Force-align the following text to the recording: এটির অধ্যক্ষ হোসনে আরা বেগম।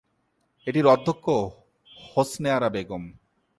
এটির 0.67 0.85
অধ্যক্ষ 0.87 1.25
হোসনে 2.11 2.49
আরা 2.51 2.69
বেগম। 2.69 3.03